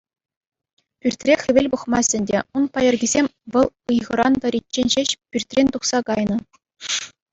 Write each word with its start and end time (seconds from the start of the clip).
Пӳртре 0.99 1.33
хӗвел 1.41 1.67
пӑхмасть 1.71 2.15
ӗнтӗ, 2.17 2.39
ун 2.55 2.63
пайӑркисем 2.73 3.25
вӑл 3.53 3.67
ыйхӑран 3.91 4.33
тӑриччен 4.41 4.87
ҫеҫ 4.95 5.09
пӳртрен 5.31 5.67
тухса 5.77 5.99
кайнӑ. 6.09 6.37